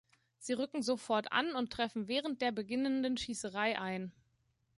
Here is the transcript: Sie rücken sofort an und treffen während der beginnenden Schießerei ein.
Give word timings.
Sie 0.39 0.53
rücken 0.53 0.81
sofort 0.81 1.31
an 1.31 1.53
und 1.53 1.71
treffen 1.71 2.07
während 2.07 2.41
der 2.41 2.51
beginnenden 2.51 3.17
Schießerei 3.17 3.77
ein. 3.79 4.11